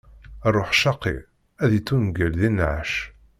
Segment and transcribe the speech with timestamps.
[0.55, 1.15] Ṛṛuḥ ccaqi,
[1.63, 2.93] ad ittuneggel di nneɛc.